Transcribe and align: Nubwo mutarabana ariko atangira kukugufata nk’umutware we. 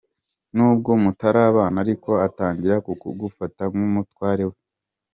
Nubwo 0.55 0.91
mutarabana 1.03 1.77
ariko 1.85 2.09
atangira 2.27 2.75
kukugufata 2.85 3.63
nk’umutware 3.71 4.45
we. 4.49 4.57